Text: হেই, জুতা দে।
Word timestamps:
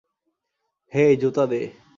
হেই, 0.91 1.17
জুতা 1.17 1.45
দে। 1.45 1.81